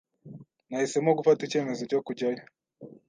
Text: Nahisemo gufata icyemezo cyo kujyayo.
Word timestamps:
Nahisemo 0.67 1.11
gufata 1.19 1.41
icyemezo 1.43 1.81
cyo 1.91 1.99
kujyayo. 2.05 2.43